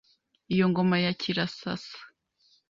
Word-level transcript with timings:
Iyi 0.51 0.63
ngoma 0.69 0.95
ya 1.05 1.11
Kirasasa 1.21 1.97